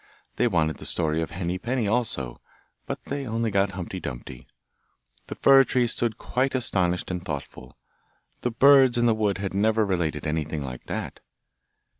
[0.37, 2.41] They wanted the story of Henny Penny also,
[2.87, 4.47] but they only got Humpty Dumpty.
[5.27, 7.77] The fir tree stood quite astonished and thoughtful;
[8.41, 11.19] the birds in the wood had never related anything like that.